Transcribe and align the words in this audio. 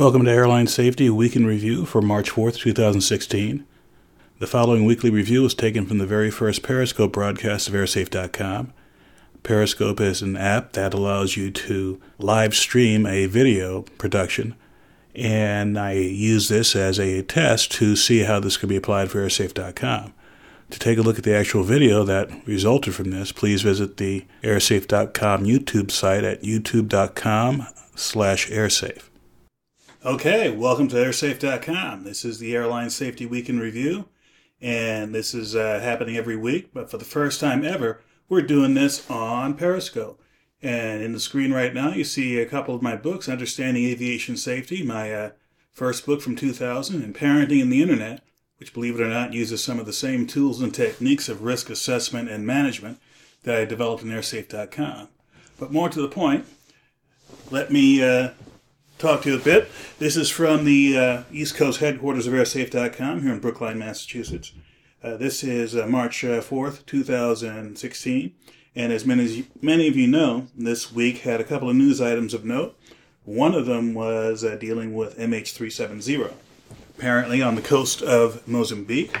Welcome 0.00 0.24
to 0.24 0.30
Airline 0.30 0.66
Safety 0.66 1.10
Week 1.10 1.36
in 1.36 1.44
Review 1.44 1.84
for 1.84 2.00
March 2.00 2.30
4th, 2.30 2.56
2016. 2.56 3.66
The 4.38 4.46
following 4.46 4.86
weekly 4.86 5.10
review 5.10 5.44
is 5.44 5.52
taken 5.52 5.84
from 5.84 5.98
the 5.98 6.06
very 6.06 6.30
first 6.30 6.62
Periscope 6.62 7.12
broadcast 7.12 7.68
of 7.68 7.74
airsafe.com. 7.74 8.72
Periscope 9.42 10.00
is 10.00 10.22
an 10.22 10.38
app 10.38 10.72
that 10.72 10.94
allows 10.94 11.36
you 11.36 11.50
to 11.50 12.00
live 12.16 12.54
stream 12.54 13.04
a 13.04 13.26
video 13.26 13.82
production, 13.98 14.54
and 15.14 15.78
I 15.78 15.92
use 15.92 16.48
this 16.48 16.74
as 16.74 16.98
a 16.98 17.20
test 17.20 17.70
to 17.72 17.94
see 17.94 18.20
how 18.20 18.40
this 18.40 18.56
could 18.56 18.70
be 18.70 18.76
applied 18.76 19.10
for 19.10 19.18
airsafe.com. 19.18 20.14
To 20.70 20.78
take 20.78 20.96
a 20.96 21.02
look 21.02 21.18
at 21.18 21.24
the 21.24 21.36
actual 21.36 21.62
video 21.62 22.04
that 22.04 22.30
resulted 22.46 22.94
from 22.94 23.10
this, 23.10 23.32
please 23.32 23.60
visit 23.60 23.98
the 23.98 24.24
airsafe.com 24.42 25.44
YouTube 25.44 25.90
site 25.90 26.24
at 26.24 26.40
youtube.com 26.40 27.66
slash 27.94 28.48
airsafe. 28.48 29.09
Okay, 30.02 30.50
welcome 30.50 30.88
to 30.88 30.96
airsafe.com. 30.96 32.04
This 32.04 32.24
is 32.24 32.38
the 32.38 32.56
Airline 32.56 32.88
Safety 32.88 33.26
Week 33.26 33.50
in 33.50 33.60
Review, 33.60 34.08
and 34.58 35.14
this 35.14 35.34
is 35.34 35.54
uh, 35.54 35.78
happening 35.80 36.16
every 36.16 36.36
week, 36.36 36.72
but 36.72 36.90
for 36.90 36.96
the 36.96 37.04
first 37.04 37.38
time 37.38 37.66
ever, 37.66 38.00
we're 38.26 38.40
doing 38.40 38.72
this 38.72 39.08
on 39.10 39.58
Periscope. 39.58 40.18
And 40.62 41.02
in 41.02 41.12
the 41.12 41.20
screen 41.20 41.52
right 41.52 41.74
now, 41.74 41.92
you 41.92 42.04
see 42.04 42.38
a 42.38 42.46
couple 42.46 42.74
of 42.74 42.80
my 42.80 42.96
books 42.96 43.28
Understanding 43.28 43.84
Aviation 43.84 44.38
Safety, 44.38 44.82
my 44.82 45.12
uh, 45.12 45.30
first 45.70 46.06
book 46.06 46.22
from 46.22 46.34
2000, 46.34 47.02
and 47.02 47.14
Parenting 47.14 47.60
in 47.60 47.68
the 47.68 47.82
Internet, 47.82 48.24
which, 48.56 48.72
believe 48.72 48.98
it 48.98 49.02
or 49.02 49.10
not, 49.10 49.34
uses 49.34 49.62
some 49.62 49.78
of 49.78 49.84
the 49.84 49.92
same 49.92 50.26
tools 50.26 50.62
and 50.62 50.74
techniques 50.74 51.28
of 51.28 51.42
risk 51.42 51.68
assessment 51.68 52.30
and 52.30 52.46
management 52.46 52.98
that 53.42 53.54
I 53.54 53.66
developed 53.66 54.02
in 54.02 54.08
airsafe.com. 54.08 55.08
But 55.58 55.72
more 55.72 55.90
to 55.90 56.00
the 56.00 56.08
point, 56.08 56.46
let 57.50 57.70
me 57.70 58.02
uh, 58.02 58.30
talk 59.00 59.22
to 59.22 59.30
you 59.30 59.36
a 59.36 59.40
bit. 59.40 59.70
This 59.98 60.14
is 60.14 60.28
from 60.28 60.66
the 60.66 60.98
uh, 60.98 61.22
East 61.32 61.54
Coast 61.54 61.80
headquarters 61.80 62.26
of 62.26 62.34
airsafe.com 62.34 63.22
here 63.22 63.32
in 63.32 63.40
Brookline, 63.40 63.78
Massachusetts. 63.78 64.52
Uh, 65.02 65.16
this 65.16 65.42
is 65.42 65.74
uh, 65.74 65.86
March 65.86 66.20
4th, 66.20 66.80
uh, 66.80 66.82
2016. 66.84 68.34
And 68.76 68.92
as 68.92 69.06
many, 69.06 69.24
as 69.24 69.42
many 69.62 69.88
of 69.88 69.96
you 69.96 70.06
know, 70.06 70.48
this 70.54 70.92
week 70.92 71.18
had 71.18 71.40
a 71.40 71.44
couple 71.44 71.70
of 71.70 71.76
news 71.76 72.00
items 72.00 72.34
of 72.34 72.44
note. 72.44 72.78
One 73.24 73.54
of 73.54 73.64
them 73.64 73.94
was 73.94 74.44
uh, 74.44 74.56
dealing 74.56 74.94
with 74.94 75.18
MH370. 75.18 76.32
Apparently, 76.98 77.40
on 77.40 77.54
the 77.54 77.62
coast 77.62 78.02
of 78.02 78.46
Mozambique, 78.46 79.16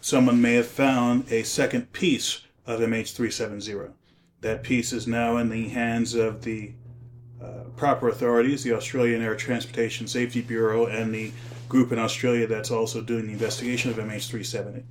someone 0.00 0.42
may 0.42 0.54
have 0.54 0.66
found 0.66 1.30
a 1.30 1.44
second 1.44 1.92
piece 1.92 2.42
of 2.66 2.80
MH370. 2.80 3.92
That 4.40 4.64
piece 4.64 4.92
is 4.92 5.06
now 5.06 5.36
in 5.36 5.50
the 5.50 5.68
hands 5.68 6.14
of 6.14 6.42
the 6.42 6.72
uh, 7.42 7.64
proper 7.76 8.08
authorities, 8.08 8.62
the 8.62 8.74
Australian 8.74 9.22
Air 9.22 9.34
Transportation 9.34 10.06
Safety 10.06 10.40
Bureau, 10.40 10.86
and 10.86 11.14
the 11.14 11.32
group 11.68 11.92
in 11.92 11.98
Australia 11.98 12.46
that's 12.46 12.70
also 12.70 13.00
doing 13.00 13.26
the 13.26 13.32
investigation 13.32 13.90
of 13.90 13.96
MH370. 13.96 14.82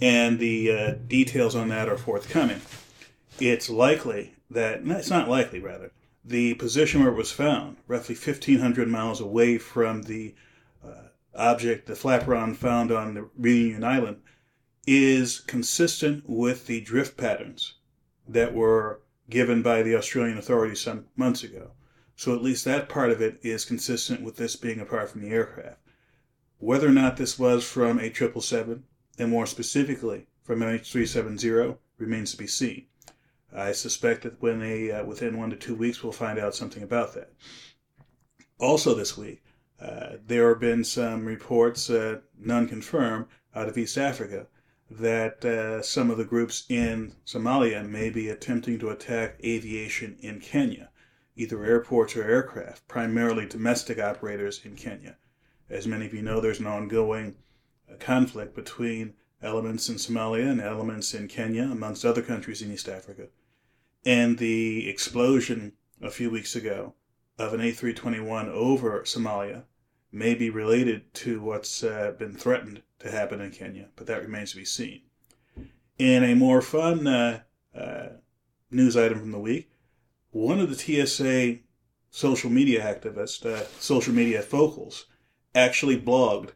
And 0.00 0.38
the 0.38 0.72
uh, 0.72 0.94
details 1.06 1.54
on 1.54 1.68
that 1.68 1.88
are 1.88 1.98
forthcoming. 1.98 2.60
It's 3.38 3.68
likely 3.68 4.34
that, 4.50 4.80
it's 4.84 5.10
not 5.10 5.28
likely 5.28 5.60
rather, 5.60 5.92
the 6.24 6.54
position 6.54 7.00
where 7.00 7.12
it 7.12 7.16
was 7.16 7.32
found, 7.32 7.76
roughly 7.86 8.14
1,500 8.14 8.88
miles 8.88 9.20
away 9.20 9.58
from 9.58 10.02
the 10.02 10.34
uh, 10.84 11.08
object, 11.34 11.86
the 11.86 11.94
flaperon 11.94 12.54
found 12.56 12.92
on 12.92 13.14
the 13.14 13.28
Reunion 13.36 13.84
Island, 13.84 14.22
is 14.86 15.40
consistent 15.40 16.24
with 16.26 16.66
the 16.66 16.80
drift 16.80 17.16
patterns 17.16 17.74
that 18.28 18.54
were 18.54 19.00
given 19.28 19.62
by 19.62 19.82
the 19.82 19.96
Australian 19.96 20.38
authorities 20.38 20.80
some 20.80 21.06
months 21.16 21.42
ago. 21.42 21.72
So 22.14 22.34
at 22.34 22.42
least 22.42 22.64
that 22.64 22.88
part 22.88 23.10
of 23.10 23.20
it 23.20 23.40
is 23.42 23.64
consistent 23.64 24.22
with 24.22 24.36
this 24.36 24.54
being 24.54 24.80
apart 24.80 25.10
from 25.10 25.22
the 25.22 25.30
aircraft. 25.30 25.80
Whether 26.58 26.86
or 26.86 26.92
not 26.92 27.16
this 27.16 27.38
was 27.38 27.64
from 27.64 27.98
a 27.98 28.12
777, 28.12 28.84
and 29.18 29.30
more 29.30 29.46
specifically 29.46 30.26
from 30.42 30.60
MH370, 30.60 31.78
remains 31.98 32.30
to 32.32 32.36
be 32.36 32.46
seen. 32.46 32.86
I 33.52 33.72
suspect 33.72 34.22
that 34.22 34.40
when 34.40 34.60
they, 34.60 34.90
uh, 34.90 35.04
within 35.04 35.36
one 35.36 35.50
to 35.50 35.56
two 35.56 35.74
weeks, 35.74 36.02
we'll 36.02 36.12
find 36.12 36.38
out 36.38 36.54
something 36.54 36.82
about 36.82 37.14
that. 37.14 37.32
Also, 38.58 38.94
this 38.94 39.16
week, 39.16 39.42
uh, 39.80 40.18
there 40.24 40.50
have 40.50 40.60
been 40.60 40.84
some 40.84 41.24
reports, 41.24 41.90
uh, 41.90 42.20
none 42.38 42.68
confirmed, 42.68 43.26
out 43.54 43.68
of 43.68 43.76
East 43.76 43.98
Africa 43.98 44.46
that 44.88 45.44
uh, 45.44 45.82
some 45.82 46.10
of 46.10 46.18
the 46.18 46.24
groups 46.24 46.64
in 46.68 47.14
Somalia 47.26 47.84
may 47.84 48.10
be 48.10 48.28
attempting 48.28 48.78
to 48.78 48.90
attack 48.90 49.40
aviation 49.42 50.16
in 50.20 50.38
Kenya 50.38 50.90
either 51.36 51.64
airports 51.64 52.16
or 52.16 52.22
aircraft, 52.22 52.86
primarily 52.88 53.46
domestic 53.46 53.98
operators 53.98 54.60
in 54.64 54.76
Kenya. 54.76 55.16
As 55.70 55.86
many 55.86 56.06
of 56.06 56.14
you 56.14 56.22
know, 56.22 56.40
there's 56.40 56.60
an 56.60 56.66
ongoing 56.66 57.36
uh, 57.90 57.96
conflict 57.98 58.54
between 58.54 59.14
elements 59.42 59.88
in 59.88 59.96
Somalia 59.96 60.50
and 60.50 60.60
elements 60.60 61.14
in 61.14 61.28
Kenya, 61.28 61.64
amongst 61.64 62.04
other 62.04 62.22
countries 62.22 62.62
in 62.62 62.72
East 62.72 62.88
Africa. 62.88 63.28
And 64.04 64.38
the 64.38 64.88
explosion 64.88 65.72
a 66.00 66.10
few 66.10 66.30
weeks 66.30 66.54
ago 66.54 66.94
of 67.38 67.54
an 67.54 67.60
A321 67.60 68.48
over 68.48 69.00
Somalia 69.02 69.64
may 70.12 70.34
be 70.34 70.50
related 70.50 71.12
to 71.14 71.40
what's 71.40 71.82
uh, 71.82 72.12
been 72.18 72.34
threatened 72.34 72.82
to 72.98 73.10
happen 73.10 73.40
in 73.40 73.50
Kenya, 73.50 73.88
but 73.96 74.06
that 74.06 74.22
remains 74.22 74.50
to 74.50 74.58
be 74.58 74.64
seen. 74.64 75.00
In 75.98 76.22
a 76.22 76.34
more 76.34 76.60
fun 76.60 77.06
uh, 77.06 77.40
uh, 77.74 78.08
news 78.70 78.96
item 78.96 79.18
from 79.18 79.32
the 79.32 79.38
week, 79.38 79.70
one 80.32 80.58
of 80.60 80.70
the 80.70 81.06
TSA 81.06 81.58
social 82.10 82.50
media 82.50 82.82
activists, 82.82 83.44
uh, 83.44 83.66
social 83.78 84.14
media 84.14 84.40
focals, 84.40 85.06
actually 85.54 86.00
blogged 86.00 86.50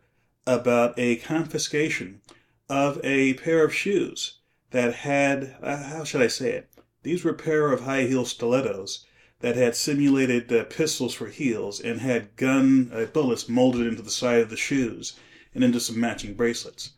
about 0.47 0.95
a 0.99 1.17
confiscation 1.17 2.23
of 2.71 2.99
a 3.05 3.35
pair 3.35 3.65
of 3.65 3.75
shoes 3.75 4.39
that 4.71 4.95
had, 4.95 5.57
uh, 5.63 5.77
how 5.85 6.05
should 6.05 6.23
I 6.23 6.27
say 6.27 6.53
it? 6.53 6.71
These 7.03 7.23
were 7.23 7.33
a 7.33 7.35
pair 7.35 7.71
of 7.71 7.83
high 7.83 8.05
heel 8.05 8.25
stilettos 8.25 9.05
that 9.41 9.57
had 9.57 9.77
simulated 9.77 10.51
uh, 10.51 10.65
pistols 10.65 11.13
for 11.13 11.29
heels 11.29 11.79
and 11.79 12.01
had 12.01 12.35
gun 12.37 12.91
uh, 12.93 13.05
bullets 13.05 13.49
molded 13.49 13.87
into 13.87 14.03
the 14.03 14.11
side 14.11 14.41
of 14.41 14.49
the 14.49 14.57
shoes 14.57 15.19
and 15.55 15.63
into 15.63 15.81
some 15.81 16.01
matching 16.01 16.35
bracelets. 16.35 16.93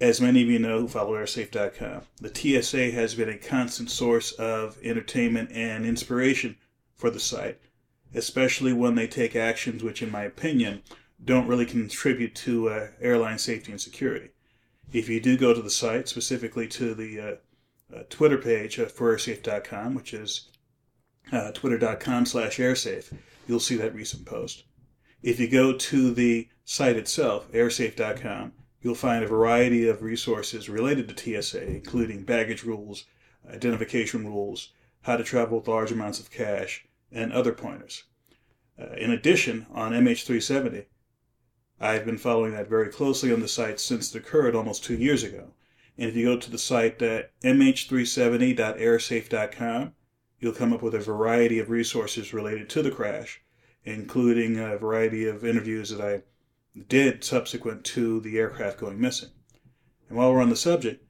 As 0.00 0.18
many 0.18 0.42
of 0.42 0.48
you 0.48 0.58
know 0.58 0.80
who 0.80 0.88
follow 0.88 1.12
airsafe.com, 1.12 2.02
the 2.22 2.62
TSA 2.62 2.90
has 2.92 3.14
been 3.14 3.28
a 3.28 3.36
constant 3.36 3.90
source 3.90 4.32
of 4.32 4.78
entertainment 4.82 5.50
and 5.52 5.84
inspiration 5.84 6.56
for 6.96 7.10
the 7.10 7.20
site, 7.20 7.60
especially 8.14 8.72
when 8.72 8.94
they 8.94 9.06
take 9.06 9.36
actions 9.36 9.82
which, 9.82 10.02
in 10.02 10.10
my 10.10 10.22
opinion, 10.22 10.82
don't 11.22 11.46
really 11.46 11.66
contribute 11.66 12.34
to 12.34 12.70
uh, 12.70 12.88
airline 13.02 13.38
safety 13.38 13.72
and 13.72 13.80
security. 13.80 14.30
If 14.90 15.10
you 15.10 15.20
do 15.20 15.36
go 15.36 15.52
to 15.52 15.60
the 15.60 15.68
site, 15.68 16.08
specifically 16.08 16.66
to 16.68 16.94
the 16.94 17.20
uh, 17.20 17.94
uh, 17.94 18.02
Twitter 18.08 18.38
page 18.38 18.76
for 18.76 19.14
airsafe.com, 19.14 19.94
which 19.94 20.14
is 20.14 20.48
uh, 21.30 21.52
twitter.com 21.52 22.24
slash 22.24 22.56
airsafe, 22.56 23.12
you'll 23.46 23.60
see 23.60 23.76
that 23.76 23.94
recent 23.94 24.24
post. 24.24 24.64
If 25.22 25.38
you 25.38 25.46
go 25.46 25.74
to 25.74 26.10
the 26.10 26.48
site 26.64 26.96
itself, 26.96 27.52
airsafe.com, 27.52 28.52
You'll 28.82 28.94
find 28.94 29.22
a 29.22 29.28
variety 29.28 29.86
of 29.86 30.02
resources 30.02 30.70
related 30.70 31.08
to 31.08 31.42
TSA, 31.42 31.66
including 31.66 32.24
baggage 32.24 32.64
rules, 32.64 33.04
identification 33.48 34.26
rules, 34.26 34.72
how 35.02 35.16
to 35.16 35.24
travel 35.24 35.58
with 35.58 35.68
large 35.68 35.92
amounts 35.92 36.18
of 36.18 36.30
cash, 36.30 36.86
and 37.12 37.30
other 37.32 37.52
pointers. 37.52 38.04
Uh, 38.78 38.92
in 38.92 39.10
addition, 39.10 39.66
on 39.70 39.92
MH370, 39.92 40.86
I've 41.78 42.06
been 42.06 42.18
following 42.18 42.52
that 42.52 42.68
very 42.68 42.88
closely 42.88 43.32
on 43.32 43.40
the 43.40 43.48
site 43.48 43.80
since 43.80 44.14
it 44.14 44.18
occurred 44.18 44.54
almost 44.54 44.84
two 44.84 44.96
years 44.96 45.22
ago. 45.22 45.52
And 45.98 46.08
if 46.08 46.16
you 46.16 46.24
go 46.24 46.38
to 46.38 46.50
the 46.50 46.58
site 46.58 47.02
uh, 47.02 47.24
mh370.airsafe.com, 47.42 49.94
you'll 50.38 50.52
come 50.52 50.72
up 50.72 50.82
with 50.82 50.94
a 50.94 51.00
variety 51.00 51.58
of 51.58 51.68
resources 51.68 52.32
related 52.32 52.70
to 52.70 52.82
the 52.82 52.90
crash, 52.90 53.42
including 53.84 54.58
a 54.58 54.78
variety 54.78 55.26
of 55.26 55.44
interviews 55.44 55.90
that 55.90 56.00
I 56.00 56.22
did 56.88 57.24
subsequent 57.24 57.84
to 57.84 58.20
the 58.20 58.38
aircraft 58.38 58.78
going 58.78 59.00
missing. 59.00 59.30
And 60.08 60.16
while 60.16 60.32
we're 60.32 60.42
on 60.42 60.50
the 60.50 60.56
subject, 60.56 61.04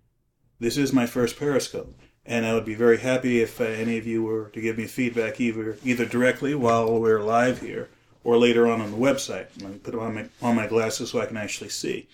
this 0.58 0.76
is 0.76 0.92
my 0.92 1.06
first 1.06 1.38
Periscope, 1.38 1.98
and 2.26 2.44
I 2.44 2.54
would 2.54 2.64
be 2.64 2.74
very 2.74 2.98
happy 2.98 3.40
if 3.40 3.60
uh, 3.60 3.64
any 3.64 3.96
of 3.96 4.06
you 4.06 4.22
were 4.22 4.50
to 4.50 4.60
give 4.60 4.76
me 4.76 4.86
feedback 4.86 5.40
either 5.40 5.78
either 5.84 6.04
directly 6.04 6.54
while 6.54 7.00
we're 7.00 7.22
live 7.22 7.60
here 7.60 7.88
or 8.22 8.36
later 8.36 8.68
on 8.68 8.80
on 8.80 8.90
the 8.90 8.96
website. 8.96 9.46
Let 9.62 9.72
me 9.72 9.78
put 9.78 9.94
on 9.94 10.14
my 10.14 10.28
on 10.42 10.56
my 10.56 10.66
glasses 10.66 11.10
so 11.10 11.20
I 11.20 11.26
can 11.26 11.38
actually 11.38 11.70
see. 11.70 12.08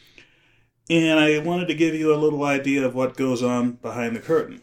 And 0.89 1.19
I 1.19 1.39
wanted 1.39 1.67
to 1.67 1.75
give 1.75 1.95
you 1.95 2.15
a 2.15 2.17
little 2.17 2.45
idea 2.45 2.87
of 2.87 2.95
what 2.95 3.17
goes 3.17 3.43
on 3.43 3.73
behind 3.73 4.15
the 4.15 4.21
curtain. 4.21 4.63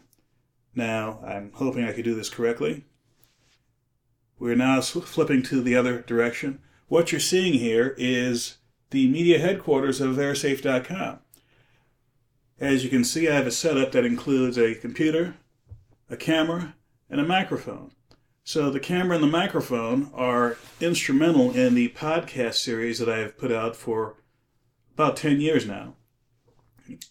Now, 0.73 1.19
I'm 1.25 1.51
hoping 1.53 1.83
I 1.83 1.91
could 1.91 2.05
do 2.05 2.15
this 2.15 2.29
correctly. 2.29 2.85
We're 4.39 4.55
now 4.55 4.79
flipping 4.81 5.43
to 5.43 5.61
the 5.61 5.75
other 5.75 6.01
direction. 6.01 6.59
What 6.87 7.11
you're 7.11 7.21
seeing 7.21 7.53
here 7.53 7.93
is 7.97 8.57
the 8.93 9.07
media 9.07 9.39
headquarters 9.39 9.99
of 9.99 10.17
airsafe.com. 10.17 11.17
As 12.59 12.83
you 12.83 12.91
can 12.91 13.03
see, 13.03 13.27
I 13.27 13.33
have 13.33 13.47
a 13.47 13.51
setup 13.51 13.91
that 13.91 14.05
includes 14.05 14.55
a 14.55 14.75
computer, 14.75 15.33
a 16.11 16.15
camera, 16.15 16.75
and 17.09 17.19
a 17.19 17.25
microphone. 17.25 17.91
So 18.43 18.69
the 18.69 18.79
camera 18.79 19.15
and 19.15 19.23
the 19.23 19.27
microphone 19.27 20.11
are 20.13 20.57
instrumental 20.79 21.51
in 21.51 21.73
the 21.73 21.89
podcast 21.89 22.55
series 22.55 22.99
that 22.99 23.09
I've 23.09 23.35
put 23.35 23.51
out 23.51 23.75
for 23.75 24.17
about 24.93 25.17
10 25.17 25.41
years 25.41 25.65
now. 25.65 25.95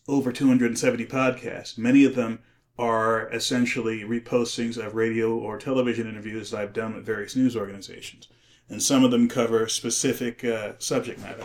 Over 0.06 0.31
270 0.31 1.05
podcasts. 1.06 1.76
Many 1.76 2.05
of 2.05 2.14
them 2.14 2.38
are 2.78 3.28
essentially 3.32 4.02
repostings 4.02 4.76
of 4.76 4.94
radio 4.94 5.35
or 5.35 5.58
television 5.58 6.08
interviews 6.08 6.52
that 6.52 6.61
I've 6.61 6.73
done 6.73 6.94
with 6.94 7.05
various 7.05 7.35
news 7.35 7.56
organizations. 7.56 8.28
And 8.69 8.81
some 8.81 9.02
of 9.02 9.11
them 9.11 9.28
cover 9.28 9.67
specific 9.67 10.44
uh, 10.44 10.75
subject 10.78 11.19
matter. 11.20 11.44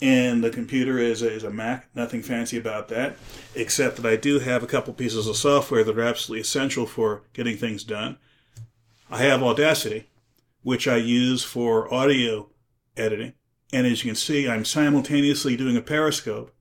And 0.00 0.42
the 0.42 0.50
computer 0.50 0.98
is, 0.98 1.22
is 1.22 1.44
a 1.44 1.50
Mac, 1.50 1.88
nothing 1.94 2.22
fancy 2.22 2.58
about 2.58 2.88
that, 2.88 3.16
except 3.54 3.96
that 3.96 4.06
I 4.06 4.16
do 4.16 4.40
have 4.40 4.62
a 4.62 4.66
couple 4.66 4.92
pieces 4.92 5.26
of 5.26 5.36
software 5.36 5.84
that 5.84 5.96
are 5.96 6.02
absolutely 6.02 6.42
essential 6.42 6.84
for 6.84 7.22
getting 7.32 7.56
things 7.56 7.84
done. 7.84 8.18
I 9.10 9.18
have 9.18 9.42
Audacity, 9.42 10.10
which 10.62 10.88
I 10.88 10.96
use 10.96 11.44
for 11.44 11.92
audio 11.92 12.50
editing. 12.96 13.34
And 13.72 13.86
as 13.86 14.04
you 14.04 14.10
can 14.10 14.16
see, 14.16 14.48
I'm 14.48 14.64
simultaneously 14.64 15.56
doing 15.56 15.76
a 15.76 15.82
Periscope 15.82 16.54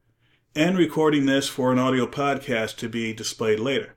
and 0.55 0.77
recording 0.77 1.25
this 1.25 1.47
for 1.47 1.71
an 1.71 1.79
audio 1.79 2.05
podcast 2.05 2.77
to 2.77 2.89
be 2.89 3.13
displayed 3.13 3.59
later. 3.59 3.95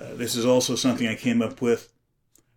Uh, 0.00 0.14
this 0.14 0.34
is 0.34 0.46
also 0.46 0.74
something 0.74 1.06
I 1.06 1.14
came 1.14 1.42
up 1.42 1.60
with 1.60 1.92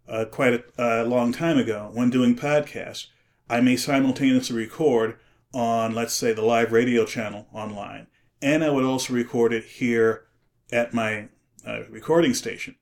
uh, 0.08 0.26
quite 0.26 0.54
a, 0.78 1.04
a 1.04 1.04
long 1.04 1.32
time 1.32 1.58
ago 1.58 1.92
when 1.94 2.10
doing 2.10 2.36
podcasts. 2.36 3.08
I 3.50 3.62
may 3.62 3.76
simultaneously 3.76 4.56
record 4.56 5.18
on, 5.54 5.94
let's 5.94 6.14
say, 6.14 6.34
the 6.34 6.42
live 6.42 6.72
radio 6.72 7.06
channel 7.06 7.48
online, 7.54 8.08
and 8.42 8.64
I 8.64 8.70
would 8.70 8.86
also 8.86 9.14
record 9.14 9.54
it 9.54 9.64
here 9.64 10.26
at 10.72 10.94
my 10.94 11.30
uh, 11.66 11.84
recording 11.90 12.34
station. 12.34 12.76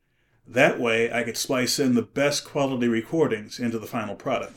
That 0.45 0.79
way, 0.79 1.11
I 1.11 1.23
could 1.23 1.37
splice 1.37 1.79
in 1.79 1.95
the 1.95 2.01
best 2.01 2.45
quality 2.45 2.87
recordings 2.87 3.59
into 3.59 3.79
the 3.79 3.87
final 3.87 4.15
product. 4.15 4.53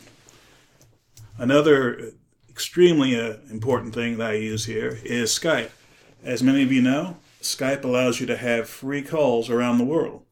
Another 1.38 2.12
extremely 2.48 3.18
uh, 3.18 3.38
important 3.50 3.94
thing 3.94 4.18
that 4.18 4.30
I 4.30 4.34
use 4.34 4.66
here 4.66 5.00
is 5.04 5.30
Skype. 5.30 5.70
As 6.22 6.42
many 6.42 6.62
of 6.62 6.70
you 6.70 6.82
know, 6.82 7.16
Skype 7.40 7.84
allows 7.84 8.20
you 8.20 8.26
to 8.26 8.36
have 8.36 8.68
free 8.68 9.02
calls 9.02 9.48
around 9.48 9.78
the 9.78 9.84
world. 9.84 10.24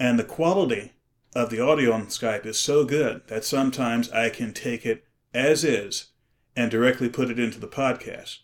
And 0.00 0.18
the 0.18 0.24
quality 0.24 0.92
of 1.34 1.50
the 1.50 1.60
audio 1.60 1.92
on 1.92 2.06
Skype 2.06 2.46
is 2.46 2.58
so 2.58 2.84
good 2.84 3.22
that 3.28 3.44
sometimes 3.44 4.10
I 4.10 4.30
can 4.30 4.54
take 4.54 4.86
it 4.86 5.04
as 5.34 5.62
is 5.62 6.06
and 6.58 6.72
directly 6.72 7.08
put 7.08 7.30
it 7.30 7.38
into 7.38 7.60
the 7.60 7.68
podcast. 7.68 8.38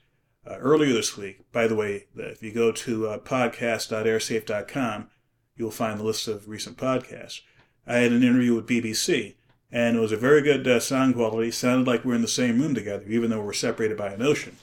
Uh, 0.48 0.56
earlier 0.58 0.92
this 0.92 1.16
week, 1.16 1.50
by 1.50 1.66
the 1.66 1.74
way, 1.74 2.06
if 2.14 2.40
you 2.44 2.52
go 2.52 2.70
to 2.70 3.08
uh, 3.08 3.18
podcast.airsafe.com, 3.18 5.08
you'll 5.56 5.70
find 5.72 5.98
the 5.98 6.04
list 6.04 6.28
of 6.28 6.48
recent 6.48 6.76
podcasts. 6.76 7.40
I 7.84 7.96
had 7.96 8.12
an 8.12 8.22
interview 8.22 8.54
with 8.54 8.68
BBC, 8.68 9.34
and 9.72 9.96
it 9.96 10.00
was 10.00 10.12
a 10.12 10.16
very 10.16 10.42
good 10.42 10.64
uh, 10.68 10.78
sound 10.78 11.16
quality. 11.16 11.50
Sounded 11.50 11.88
like 11.88 12.04
we 12.04 12.10
we're 12.10 12.14
in 12.14 12.22
the 12.22 12.28
same 12.28 12.60
room 12.60 12.72
together, 12.72 13.04
even 13.08 13.30
though 13.30 13.40
we're 13.40 13.52
separated 13.52 13.98
by 13.98 14.12
an 14.12 14.22
ocean. 14.22 14.58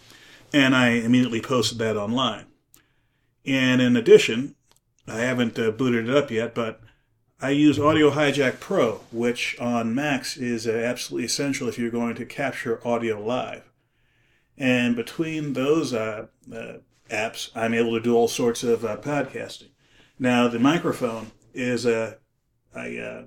And 0.54 0.74
I 0.74 0.92
immediately 0.92 1.42
posted 1.42 1.78
that 1.80 1.98
online. 1.98 2.46
And 3.46 3.82
in 3.82 3.98
addition, 3.98 4.56
I 5.08 5.18
haven't 5.18 5.60
uh, 5.60 5.72
booted 5.72 6.08
it 6.08 6.16
up 6.16 6.32
yet, 6.32 6.56
but 6.56 6.80
I 7.44 7.50
use 7.50 7.80
Audio 7.80 8.12
Hijack 8.12 8.60
Pro, 8.60 9.02
which 9.12 9.60
on 9.60 9.96
Macs 9.96 10.38
is 10.38 10.68
absolutely 10.68 11.26
essential 11.26 11.68
if 11.68 11.80
you're 11.80 11.90
going 11.90 12.14
to 12.14 12.26
capture 12.26 12.88
audio 12.88 13.20
live. 13.20 13.64
And 14.60 14.96
between 14.96 15.54
those 15.54 15.92
uh, 15.92 16.28
uh 16.54 16.74
apps, 17.10 17.50
I'm 17.56 17.74
able 17.74 17.94
to 17.94 18.00
do 18.00 18.16
all 18.16 18.28
sorts 18.28 18.62
of 18.62 18.86
uh, 18.86 18.98
podcasting. 18.98 19.70
Now 20.20 20.50
the 20.50 20.60
microphone 20.60 21.32
is 21.52 21.84
a, 21.84 22.20
a 22.76 23.04
uh, 23.04 23.24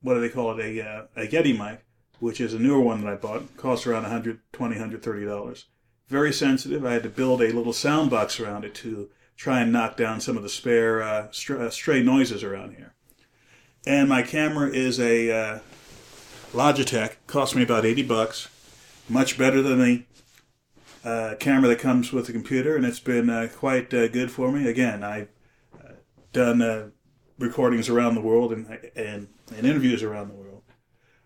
what 0.00 0.14
do 0.14 0.20
they 0.20 0.28
call 0.28 0.56
it? 0.56 0.64
A, 0.64 0.88
uh, 0.88 1.06
a 1.16 1.26
Yeti 1.26 1.58
mic, 1.58 1.84
which 2.20 2.40
is 2.40 2.54
a 2.54 2.58
newer 2.60 2.80
one 2.80 3.02
that 3.02 3.12
I 3.12 3.16
bought. 3.16 3.56
Costs 3.56 3.84
around 3.84 4.04
$120, 4.04 4.38
130 4.52 5.24
dollars. 5.26 5.64
Very 6.06 6.32
sensitive. 6.32 6.86
I 6.86 6.92
had 6.92 7.02
to 7.02 7.08
build 7.08 7.42
a 7.42 7.52
little 7.52 7.72
sound 7.72 8.10
box 8.10 8.38
around 8.38 8.64
it 8.64 8.76
to 8.76 9.10
try 9.36 9.60
and 9.60 9.72
knock 9.72 9.96
down 9.96 10.20
some 10.20 10.36
of 10.36 10.44
the 10.44 10.48
spare 10.48 11.02
uh, 11.02 11.32
stray, 11.32 11.66
uh, 11.66 11.70
stray 11.70 12.00
noise 12.00 12.44
around 12.44 12.76
here. 12.76 12.94
And 13.86 14.08
my 14.08 14.22
camera 14.22 14.70
is 14.70 15.00
a 15.00 15.30
uh, 15.30 15.58
Logitech. 16.52 17.16
Cost 17.26 17.56
me 17.56 17.62
about 17.62 17.84
80 17.84 18.02
bucks. 18.02 18.48
Much 19.08 19.38
better 19.38 19.62
than 19.62 19.78
the 19.78 20.02
uh, 21.02 21.34
camera 21.40 21.68
that 21.68 21.78
comes 21.78 22.12
with 22.12 22.26
the 22.26 22.32
computer, 22.32 22.76
and 22.76 22.84
it's 22.84 23.00
been 23.00 23.30
uh, 23.30 23.48
quite 23.56 23.92
uh, 23.94 24.06
good 24.08 24.30
for 24.30 24.52
me. 24.52 24.68
Again, 24.68 25.02
I've 25.02 25.28
done 26.32 26.62
uh, 26.62 26.90
recordings 27.38 27.88
around 27.88 28.14
the 28.14 28.20
world 28.20 28.52
and, 28.52 28.66
and, 28.94 29.28
and 29.54 29.66
interviews 29.66 30.02
around 30.02 30.28
the 30.28 30.34
world. 30.34 30.62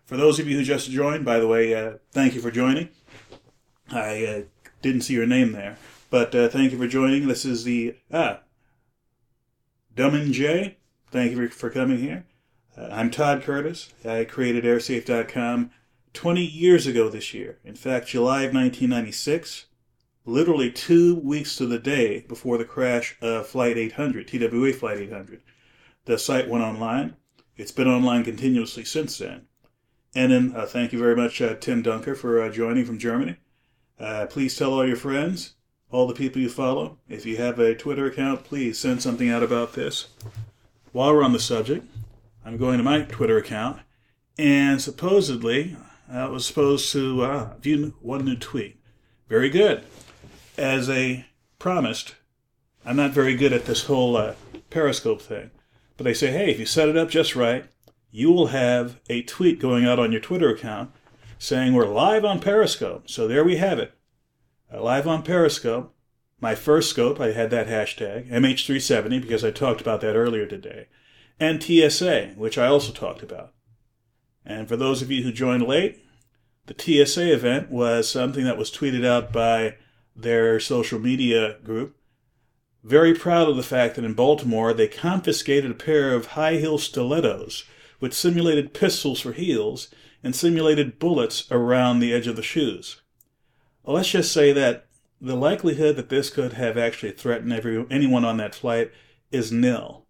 For 0.05 0.17
those 0.17 0.39
of 0.39 0.47
you 0.47 0.57
who 0.57 0.63
just 0.63 0.89
joined, 0.91 1.25
by 1.25 1.39
the 1.39 1.47
way, 1.47 1.73
uh, 1.73 1.97
thank 2.11 2.35
you 2.35 2.41
for 2.41 2.51
joining. 2.51 2.89
I 3.91 4.25
uh, 4.25 4.41
didn't 4.81 5.01
see 5.01 5.13
your 5.13 5.25
name 5.25 5.51
there, 5.51 5.77
but 6.09 6.33
uh, 6.33 6.49
thank 6.49 6.71
you 6.71 6.77
for 6.77 6.87
joining. 6.87 7.27
This 7.27 7.45
is 7.45 7.63
the 7.63 7.95
ah, 8.11 8.39
Dummin 9.95 10.31
J. 10.31 10.77
Thank 11.11 11.31
you 11.31 11.47
for, 11.47 11.53
for 11.53 11.69
coming 11.69 11.99
here. 11.99 12.25
Uh, 12.77 12.89
I'm 12.91 13.09
Todd 13.09 13.41
Curtis. 13.43 13.93
I 14.03 14.25
created 14.25 14.65
AirSafe.com 14.65 15.71
20 16.13 16.41
years 16.41 16.85
ago 16.85 17.07
this 17.09 17.33
year. 17.33 17.59
In 17.63 17.75
fact, 17.75 18.07
July 18.07 18.43
of 18.43 18.53
1996 18.53 19.67
literally 20.25 20.71
two 20.71 21.15
weeks 21.15 21.55
to 21.55 21.65
the 21.67 21.79
day 21.79 22.25
before 22.27 22.57
the 22.57 22.65
crash 22.65 23.15
of 23.21 23.47
Flight 23.47 23.77
800, 23.77 24.27
TWA 24.27 24.73
Flight 24.73 24.97
800. 24.97 25.41
The 26.05 26.17
site 26.17 26.49
went 26.49 26.63
online. 26.63 27.15
It's 27.55 27.71
been 27.71 27.87
online 27.87 28.23
continuously 28.23 28.83
since 28.83 29.17
then. 29.17 29.47
And 30.13 30.31
then 30.31 30.53
uh, 30.55 30.65
thank 30.65 30.91
you 30.91 30.99
very 30.99 31.15
much, 31.15 31.41
uh, 31.41 31.55
Tim 31.55 31.81
Dunker, 31.81 32.15
for 32.15 32.41
uh, 32.41 32.49
joining 32.49 32.85
from 32.85 32.97
Germany. 32.97 33.37
Uh, 33.99 34.25
please 34.25 34.57
tell 34.57 34.73
all 34.73 34.87
your 34.87 34.97
friends, 34.97 35.53
all 35.91 36.07
the 36.07 36.13
people 36.13 36.41
you 36.41 36.49
follow. 36.49 36.97
If 37.07 37.25
you 37.25 37.37
have 37.37 37.59
a 37.59 37.75
Twitter 37.75 38.05
account, 38.05 38.43
please 38.43 38.77
send 38.77 39.01
something 39.01 39.29
out 39.29 39.43
about 39.43 39.73
this. 39.73 40.07
While 40.91 41.13
we're 41.13 41.23
on 41.23 41.33
the 41.33 41.39
subject, 41.39 41.85
I'm 42.45 42.57
going 42.57 42.77
to 42.77 42.83
my 42.83 43.01
Twitter 43.01 43.37
account, 43.37 43.79
and 44.37 44.79
supposedly 44.79 45.75
I 46.07 46.27
was 46.27 46.45
supposed 46.45 46.91
to 46.91 47.23
uh, 47.23 47.55
view 47.57 47.95
one 48.01 48.23
new 48.23 48.35
tweet. 48.35 48.79
Very 49.27 49.49
good 49.49 49.83
as 50.57 50.89
a 50.89 51.25
promised, 51.57 52.15
I'm 52.85 52.95
not 52.95 53.11
very 53.11 53.35
good 53.35 53.51
at 53.51 53.65
this 53.65 53.85
whole 53.85 54.15
uh, 54.15 54.35
Periscope 54.69 55.21
thing, 55.21 55.49
but 55.97 56.03
they 56.03 56.13
say, 56.13 56.31
hey, 56.31 56.51
if 56.51 56.59
you 56.59 56.67
set 56.67 56.87
it 56.87 56.95
up 56.95 57.09
just 57.09 57.35
right, 57.35 57.65
you 58.11 58.31
will 58.31 58.47
have 58.47 58.99
a 59.09 59.23
tweet 59.23 59.59
going 59.59 59.85
out 59.85 59.99
on 59.99 60.11
your 60.11 60.21
Twitter 60.21 60.49
account 60.49 60.91
saying 61.39 61.73
we're 61.73 61.87
live 61.87 62.23
on 62.23 62.39
Periscope. 62.39 63.09
So 63.09 63.27
there 63.27 63.43
we 63.43 63.57
have 63.57 63.79
it. 63.79 63.93
Uh, 64.71 64.81
live 64.81 65.07
on 65.07 65.23
Periscope. 65.23 65.93
My 66.39 66.53
first 66.53 66.91
scope, 66.91 67.19
I 67.19 67.31
had 67.31 67.49
that 67.49 67.67
hashtag, 67.67 68.29
MH370, 68.29 69.21
because 69.21 69.43
I 69.43 69.51
talked 69.51 69.81
about 69.81 70.01
that 70.01 70.15
earlier 70.15 70.45
today, 70.45 70.87
and 71.39 71.61
TSA, 71.61 72.33
which 72.35 72.57
I 72.57 72.67
also 72.67 72.91
talked 72.91 73.23
about. 73.23 73.53
And 74.45 74.67
for 74.67 74.77
those 74.77 75.01
of 75.01 75.11
you 75.11 75.23
who 75.23 75.31
joined 75.31 75.67
late, 75.67 76.03
the 76.67 76.75
TSA 76.77 77.33
event 77.33 77.69
was 77.69 78.09
something 78.09 78.43
that 78.45 78.57
was 78.57 78.71
tweeted 78.71 79.05
out 79.05 79.31
by 79.31 79.75
their 80.15 80.59
social 80.59 80.99
media 80.99 81.57
group, 81.63 81.97
very 82.83 83.13
proud 83.13 83.49
of 83.49 83.57
the 83.57 83.63
fact 83.63 83.95
that 83.95 84.05
in 84.05 84.13
Baltimore 84.13 84.73
they 84.73 84.87
confiscated 84.87 85.71
a 85.71 85.75
pair 85.75 86.13
of 86.13 86.27
high 86.27 86.57
heel 86.57 86.77
stilettos 86.77 87.65
with 87.99 88.13
simulated 88.13 88.73
pistols 88.73 89.19
for 89.19 89.33
heels 89.33 89.89
and 90.23 90.35
simulated 90.35 90.99
bullets 90.99 91.51
around 91.51 91.99
the 91.99 92.13
edge 92.13 92.27
of 92.27 92.35
the 92.35 92.43
shoes. 92.43 93.01
Let's 93.83 94.09
just 94.09 94.31
say 94.31 94.51
that 94.53 94.87
the 95.19 95.35
likelihood 95.35 95.95
that 95.95 96.09
this 96.09 96.29
could 96.29 96.53
have 96.53 96.77
actually 96.77 97.11
threatened 97.11 97.53
every, 97.53 97.85
anyone 97.89 98.25
on 98.25 98.37
that 98.37 98.55
flight 98.55 98.91
is 99.31 99.51
nil. 99.51 100.04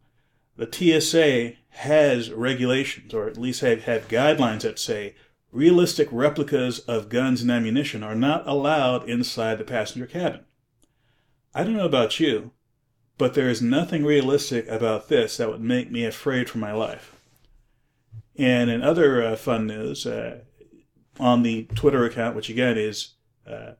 The 0.58 0.72
TSA 0.72 1.54
has 1.70 2.32
regulations, 2.32 3.14
or 3.14 3.28
at 3.28 3.38
least 3.38 3.62
have 3.62 3.84
had 3.84 4.08
guidelines 4.08 4.62
that 4.62 4.80
say 4.80 5.16
realistic 5.52 6.08
replicas 6.12 6.80
of 6.80 7.10
guns 7.10 7.42
and 7.42 7.52
ammunition 7.52 8.04
are 8.04 8.16
not 8.16 8.48
allowed 8.48 9.10
inside 9.10 9.58
the 9.58 9.64
passenger 9.64 10.06
cabin. 10.06 10.46
I 11.54 11.64
don't 11.64 11.78
know 11.78 11.86
about 11.86 12.20
you, 12.20 12.52
but 13.18 13.34
there 13.34 13.50
is 13.50 13.62
nothing 13.62 14.04
realistic 14.04 14.68
about 14.68 15.08
this 15.08 15.38
that 15.38 15.50
would 15.50 15.62
make 15.62 15.92
me 15.92 16.06
afraid 16.06 16.50
for 16.50 16.58
my 16.58 16.74
life. 16.74 17.16
And 18.38 18.70
in 18.70 18.82
other 18.82 19.24
uh, 19.24 19.36
fun 19.38 19.68
news, 19.68 20.06
uh, 20.06 20.42
on 21.20 21.44
the 21.44 21.64
Twitter 21.76 22.04
account, 22.06 22.36
which 22.36 22.50
again 22.50 22.78
is 22.78 23.14
uh, 23.48 23.74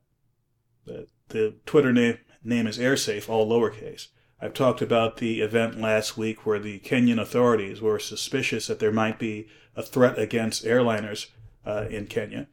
the, 0.86 1.08
the 1.30 1.56
Twitter 1.66 1.92
name, 1.92 2.18
name 2.44 2.68
is 2.68 2.78
AirSafe, 2.78 3.30
all 3.30 3.50
lowercase. 3.50 4.08
I've 4.46 4.54
talked 4.54 4.84
about 4.84 5.18
the 5.18 5.42
event 5.42 5.82
last 5.82 6.20
week 6.20 6.46
where 6.46 6.60
the 6.60 6.78
Kenyan 6.78 7.20
authorities 7.20 7.82
were 7.82 7.98
suspicious 7.98 8.68
that 8.68 8.78
there 8.78 8.92
might 8.92 9.18
be 9.18 9.48
a 9.76 9.82
threat 9.82 10.20
against 10.20 10.66
airliners 10.66 11.30
uh, 11.66 11.88
in 11.90 12.06
Kenya. 12.06 12.46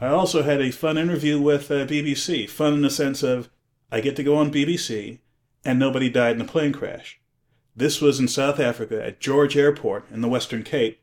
I 0.00 0.06
also 0.06 0.42
had 0.42 0.62
a 0.62 0.70
fun 0.70 0.96
interview 0.96 1.38
with 1.38 1.70
uh, 1.70 1.84
BBC. 1.84 2.48
Fun 2.48 2.72
in 2.72 2.80
the 2.80 2.88
sense 2.88 3.22
of 3.22 3.50
I 3.92 4.00
get 4.00 4.16
to 4.16 4.22
go 4.22 4.36
on 4.36 4.50
BBC 4.50 5.18
and 5.66 5.78
nobody 5.78 6.08
died 6.08 6.36
in 6.36 6.40
a 6.40 6.46
plane 6.46 6.72
crash. 6.72 7.20
This 7.76 8.00
was 8.00 8.18
in 8.18 8.26
South 8.26 8.58
Africa 8.58 9.04
at 9.04 9.20
George 9.20 9.54
Airport 9.54 10.10
in 10.10 10.22
the 10.22 10.28
Western 10.28 10.62
Cape. 10.62 10.98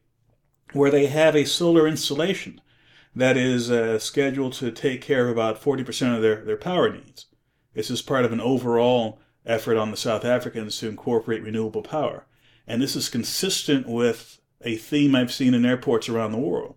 where 0.73 0.89
they 0.89 1.05
have 1.05 1.35
a 1.35 1.45
solar 1.45 1.87
installation 1.87 2.59
that 3.15 3.37
is 3.37 3.69
uh, 3.69 3.99
scheduled 3.99 4.53
to 4.53 4.71
take 4.71 5.03
care 5.03 5.25
of 5.25 5.31
about 5.31 5.61
40% 5.61 6.15
of 6.15 6.23
their, 6.23 6.43
their 6.43 6.57
power 6.57 6.89
needs. 6.89 7.27
This 7.75 7.91
is 7.91 8.01
part 8.01 8.25
of 8.25 8.31
an 8.31 8.41
overall 8.41 9.19
effort 9.45 9.77
on 9.77 9.91
the 9.91 9.97
South 9.97 10.25
Africans 10.25 10.77
to 10.79 10.89
incorporate 10.89 11.43
renewable 11.43 11.81
power. 11.81 12.25
And 12.67 12.81
this 12.81 12.95
is 12.95 13.09
consistent 13.09 13.87
with 13.87 14.39
a 14.61 14.75
theme 14.75 15.15
I've 15.15 15.33
seen 15.33 15.53
in 15.53 15.65
airports 15.65 16.07
around 16.07 16.31
the 16.31 16.37
world 16.37 16.75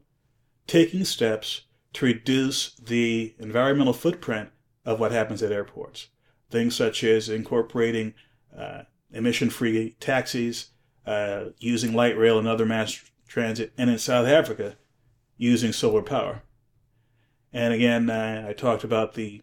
taking 0.66 1.04
steps 1.04 1.62
to 1.92 2.06
reduce 2.06 2.74
the 2.76 3.34
environmental 3.38 3.92
footprint 3.92 4.50
of 4.84 5.00
what 5.00 5.12
happens 5.12 5.42
at 5.42 5.52
airports. 5.52 6.08
Things 6.50 6.74
such 6.74 7.04
as 7.04 7.28
incorporating 7.28 8.14
uh, 8.56 8.82
emission 9.12 9.50
free 9.50 9.96
taxis, 10.00 10.70
uh, 11.06 11.46
using 11.58 11.94
light 11.94 12.16
rail 12.16 12.38
and 12.38 12.48
other 12.48 12.66
mass 12.66 12.98
transit, 13.28 13.72
and 13.76 13.90
in 13.90 13.98
South 13.98 14.26
Africa, 14.26 14.76
using 15.36 15.72
solar 15.72 16.02
power. 16.02 16.42
And 17.52 17.72
again, 17.72 18.10
uh, 18.10 18.46
I 18.48 18.52
talked 18.52 18.84
about 18.84 19.14
the 19.14 19.42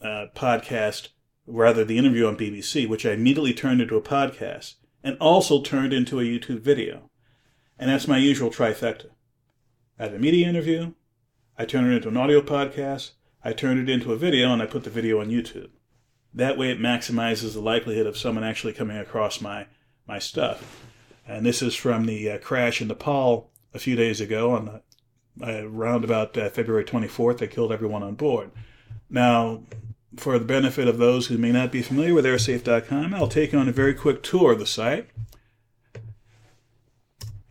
uh, 0.00 0.26
podcast, 0.34 1.08
rather, 1.48 1.84
the 1.84 1.98
interview 1.98 2.26
on 2.26 2.36
BBC, 2.36 2.88
which 2.88 3.06
I 3.06 3.12
immediately 3.12 3.54
turned 3.54 3.80
into 3.80 3.96
a 3.96 4.02
podcast 4.02 4.74
and 5.02 5.16
also 5.18 5.62
turned 5.62 5.92
into 5.92 6.20
a 6.20 6.24
YouTube 6.24 6.60
video. 6.60 7.10
And 7.78 7.90
that's 7.90 8.08
my 8.08 8.18
usual 8.18 8.50
trifecta. 8.50 9.10
I 9.98 10.04
a 10.06 10.18
media 10.18 10.48
interview, 10.48 10.92
I 11.56 11.64
turn 11.64 11.90
it 11.90 11.96
into 11.96 12.08
an 12.08 12.16
audio 12.16 12.40
podcast, 12.40 13.12
I 13.42 13.52
turn 13.52 13.78
it 13.78 13.88
into 13.88 14.12
a 14.12 14.16
video, 14.16 14.52
and 14.52 14.62
I 14.62 14.66
put 14.66 14.84
the 14.84 14.90
video 14.90 15.20
on 15.20 15.28
YouTube. 15.28 15.70
That 16.32 16.58
way 16.58 16.70
it 16.70 16.78
maximizes 16.78 17.54
the 17.54 17.60
likelihood 17.60 18.06
of 18.06 18.16
someone 18.16 18.44
actually 18.44 18.74
coming 18.74 18.96
across 18.96 19.40
my, 19.40 19.66
my 20.06 20.18
stuff. 20.18 20.84
And 21.26 21.44
this 21.44 21.62
is 21.62 21.74
from 21.74 22.06
the 22.06 22.30
uh, 22.30 22.38
crash 22.38 22.80
in 22.80 22.88
Nepal 22.88 23.50
a 23.74 23.78
few 23.78 23.96
days 23.96 24.20
ago 24.20 24.52
on 24.52 24.64
the, 24.66 24.82
uh, 25.46 25.66
around 25.66 26.04
about 26.04 26.36
uh, 26.36 26.48
February 26.48 26.84
24th. 26.84 27.38
They 27.38 27.46
killed 27.46 27.72
everyone 27.72 28.02
on 28.02 28.14
board. 28.14 28.50
Now, 29.10 29.62
for 30.18 30.38
the 30.38 30.44
benefit 30.44 30.88
of 30.88 30.98
those 30.98 31.26
who 31.26 31.38
may 31.38 31.52
not 31.52 31.72
be 31.72 31.82
familiar 31.82 32.14
with 32.14 32.24
airsafe.com, 32.24 33.14
I'll 33.14 33.28
take 33.28 33.52
you 33.52 33.58
on 33.58 33.68
a 33.68 33.72
very 33.72 33.94
quick 33.94 34.22
tour 34.22 34.52
of 34.52 34.58
the 34.58 34.66
site. 34.66 35.08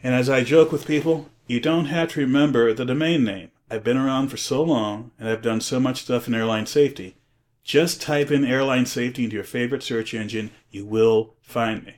And 0.03 0.13
as 0.13 0.29
I 0.29 0.43
joke 0.43 0.71
with 0.71 0.87
people, 0.87 1.29
you 1.47 1.59
don't 1.59 1.85
have 1.85 2.09
to 2.09 2.19
remember 2.19 2.73
the 2.73 2.85
domain 2.85 3.23
name. 3.23 3.51
I've 3.69 3.83
been 3.83 3.97
around 3.97 4.29
for 4.29 4.37
so 4.37 4.63
long 4.63 5.11
and 5.19 5.27
I've 5.27 5.41
done 5.41 5.61
so 5.61 5.79
much 5.79 6.03
stuff 6.03 6.27
in 6.27 6.35
airline 6.35 6.65
safety. 6.65 7.15
Just 7.63 8.01
type 8.01 8.31
in 8.31 8.45
airline 8.45 8.85
safety 8.85 9.25
into 9.25 9.35
your 9.35 9.43
favorite 9.43 9.83
search 9.83 10.13
engine, 10.13 10.51
you 10.71 10.85
will 10.85 11.35
find 11.41 11.85
me. 11.85 11.95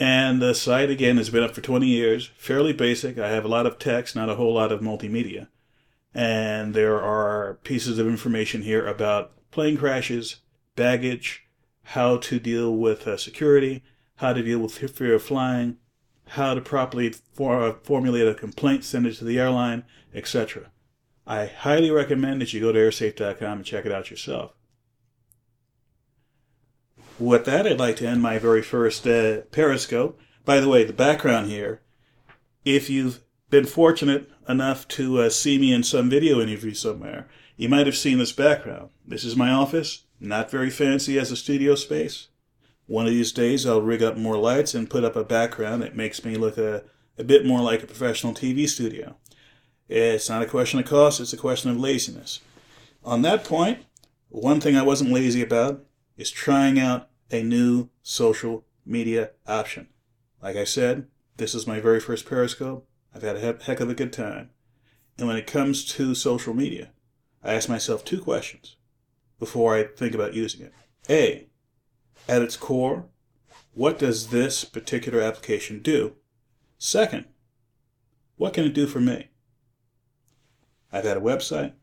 And 0.00 0.40
the 0.40 0.54
site 0.54 0.90
again 0.90 1.16
has 1.16 1.28
been 1.28 1.42
up 1.42 1.54
for 1.54 1.60
20 1.60 1.86
years, 1.86 2.30
fairly 2.36 2.72
basic. 2.72 3.18
I 3.18 3.28
have 3.28 3.44
a 3.44 3.48
lot 3.48 3.66
of 3.66 3.78
text, 3.78 4.14
not 4.16 4.30
a 4.30 4.36
whole 4.36 4.54
lot 4.54 4.72
of 4.72 4.80
multimedia. 4.80 5.48
And 6.14 6.72
there 6.72 7.00
are 7.02 7.58
pieces 7.64 7.98
of 7.98 8.06
information 8.06 8.62
here 8.62 8.86
about 8.86 9.32
plane 9.50 9.76
crashes, 9.76 10.36
baggage, 10.76 11.46
how 11.82 12.18
to 12.18 12.38
deal 12.38 12.74
with 12.74 13.06
uh, 13.06 13.16
security, 13.16 13.82
how 14.16 14.32
to 14.32 14.42
deal 14.42 14.58
with 14.58 14.76
fear 14.76 15.14
of 15.14 15.22
flying, 15.22 15.76
how 16.28 16.54
to 16.54 16.60
properly 16.60 17.10
for, 17.32 17.62
uh, 17.62 17.72
formulate 17.82 18.26
a 18.26 18.34
complaint, 18.34 18.84
send 18.84 19.06
it 19.06 19.14
to 19.14 19.24
the 19.24 19.38
airline, 19.38 19.84
etc. 20.14 20.70
I 21.26 21.46
highly 21.46 21.90
recommend 21.90 22.40
that 22.40 22.52
you 22.52 22.60
go 22.60 22.72
to 22.72 22.78
airsafe.com 22.78 23.58
and 23.58 23.64
check 23.64 23.86
it 23.86 23.92
out 23.92 24.10
yourself. 24.10 24.52
With 27.18 27.44
that, 27.46 27.66
I'd 27.66 27.80
like 27.80 27.96
to 27.96 28.06
end 28.06 28.22
my 28.22 28.38
very 28.38 28.62
first 28.62 29.06
uh, 29.06 29.42
Periscope. 29.50 30.20
By 30.44 30.60
the 30.60 30.68
way, 30.68 30.84
the 30.84 30.92
background 30.92 31.48
here, 31.48 31.82
if 32.64 32.88
you've 32.88 33.20
been 33.50 33.66
fortunate 33.66 34.30
enough 34.48 34.86
to 34.88 35.22
uh, 35.22 35.30
see 35.30 35.58
me 35.58 35.72
in 35.72 35.82
some 35.82 36.08
video 36.08 36.40
interview 36.40 36.74
somewhere, 36.74 37.28
you 37.58 37.68
might 37.68 37.86
have 37.86 37.96
seen 37.96 38.18
this 38.18 38.30
background. 38.30 38.90
This 39.04 39.24
is 39.24 39.34
my 39.34 39.50
office, 39.50 40.04
not 40.20 40.48
very 40.48 40.70
fancy 40.70 41.18
as 41.18 41.32
a 41.32 41.36
studio 41.36 41.74
space. 41.74 42.28
One 42.86 43.04
of 43.04 43.10
these 43.10 43.32
days, 43.32 43.66
I'll 43.66 43.82
rig 43.82 44.00
up 44.00 44.16
more 44.16 44.38
lights 44.38 44.74
and 44.74 44.88
put 44.88 45.02
up 45.02 45.16
a 45.16 45.24
background 45.24 45.82
that 45.82 45.96
makes 45.96 46.24
me 46.24 46.36
look 46.36 46.56
a, 46.56 46.84
a 47.18 47.24
bit 47.24 47.44
more 47.44 47.60
like 47.60 47.82
a 47.82 47.86
professional 47.86 48.32
TV 48.32 48.68
studio. 48.68 49.16
It's 49.88 50.28
not 50.28 50.40
a 50.40 50.46
question 50.46 50.78
of 50.78 50.86
cost, 50.86 51.18
it's 51.18 51.32
a 51.32 51.36
question 51.36 51.72
of 51.72 51.80
laziness. 51.80 52.40
On 53.04 53.22
that 53.22 53.44
point, 53.44 53.80
one 54.28 54.60
thing 54.60 54.76
I 54.76 54.82
wasn't 54.82 55.10
lazy 55.10 55.42
about 55.42 55.84
is 56.16 56.30
trying 56.30 56.78
out 56.78 57.10
a 57.32 57.42
new 57.42 57.88
social 58.02 58.64
media 58.86 59.30
option. 59.48 59.88
Like 60.40 60.54
I 60.54 60.64
said, 60.64 61.08
this 61.38 61.56
is 61.56 61.66
my 61.66 61.80
very 61.80 61.98
first 61.98 62.24
Periscope. 62.24 62.88
I've 63.12 63.22
had 63.22 63.36
a 63.36 63.64
heck 63.64 63.80
of 63.80 63.90
a 63.90 63.94
good 63.94 64.12
time. 64.12 64.50
And 65.18 65.26
when 65.26 65.36
it 65.36 65.48
comes 65.48 65.84
to 65.86 66.14
social 66.14 66.54
media, 66.54 66.90
I 67.42 67.54
ask 67.54 67.68
myself 67.68 68.04
two 68.04 68.20
questions 68.20 68.76
before 69.38 69.74
I 69.74 69.84
think 69.84 70.14
about 70.14 70.34
using 70.34 70.62
it. 70.66 70.72
A, 71.08 71.48
at 72.28 72.42
its 72.42 72.56
core, 72.56 73.06
what 73.74 73.98
does 73.98 74.28
this 74.28 74.64
particular 74.64 75.20
application 75.20 75.80
do? 75.80 76.16
Second, 76.78 77.26
what 78.36 78.54
can 78.54 78.64
it 78.64 78.74
do 78.74 78.86
for 78.86 79.00
me? 79.00 79.28
I've 80.92 81.04
had 81.04 81.16
a 81.16 81.20
website, 81.20 81.74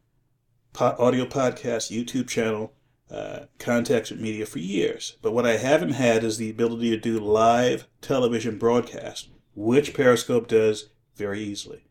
audio 0.79 1.25
podcast, 1.25 1.91
YouTube 1.91 2.27
channel, 2.27 2.73
uh, 3.09 3.45
contacts 3.59 4.09
with 4.09 4.19
media 4.19 4.45
for 4.45 4.59
years. 4.59 5.17
But 5.21 5.33
what 5.33 5.45
I 5.45 5.57
haven't 5.57 5.91
had 5.91 6.23
is 6.23 6.37
the 6.37 6.49
ability 6.49 6.89
to 6.89 6.97
do 6.97 7.19
live 7.19 7.87
television 8.01 8.57
broadcast, 8.57 9.29
which 9.53 9.93
Periscope 9.93 10.47
does 10.47 10.89
very 11.15 11.41
easily. 11.41 11.85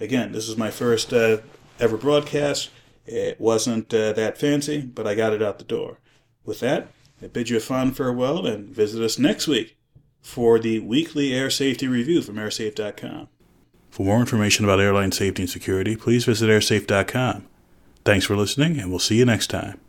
Again, 0.00 0.32
this 0.32 0.48
is 0.48 0.56
my 0.56 0.70
first 0.70 1.12
uh, 1.12 1.38
ever 1.78 1.96
broadcast. 1.96 2.70
It 3.06 3.40
wasn't 3.40 3.92
uh, 3.94 4.12
that 4.14 4.38
fancy, 4.38 4.80
but 4.80 5.06
I 5.06 5.14
got 5.14 5.32
it 5.32 5.42
out 5.42 5.58
the 5.58 5.64
door. 5.64 5.98
With 6.44 6.60
that, 6.60 6.88
I 7.22 7.28
bid 7.28 7.48
you 7.48 7.56
a 7.56 7.60
fond 7.60 7.96
farewell 7.96 8.46
and 8.46 8.68
visit 8.68 9.02
us 9.02 9.18
next 9.18 9.46
week 9.46 9.76
for 10.20 10.58
the 10.58 10.80
weekly 10.80 11.32
air 11.32 11.50
safety 11.50 11.86
review 11.86 12.20
from 12.22 12.36
airsafe.com. 12.36 13.28
For 13.90 14.04
more 14.04 14.20
information 14.20 14.64
about 14.64 14.80
airline 14.80 15.12
safety 15.12 15.42
and 15.42 15.50
security, 15.50 15.96
please 15.96 16.24
visit 16.24 16.50
airsafe.com. 16.50 17.46
Thanks 18.04 18.26
for 18.26 18.36
listening, 18.36 18.78
and 18.78 18.90
we'll 18.90 18.98
see 18.98 19.16
you 19.16 19.24
next 19.24 19.46
time. 19.46 19.80